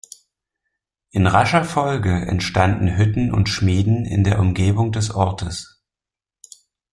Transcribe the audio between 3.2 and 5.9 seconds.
und Schmieden in der Umgebung des Ortes.